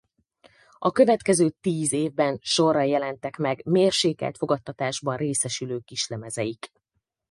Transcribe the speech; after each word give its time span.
A 0.79 0.91
következő 0.91 1.49
tíz 1.49 1.93
évben 1.93 2.39
sorra 2.41 2.81
jelentek 2.81 3.37
meg 3.37 3.61
mérsékelt 3.65 4.37
fogadtatásban 4.37 5.17
részesülő 5.17 5.79
kislemezeik. 5.79 6.71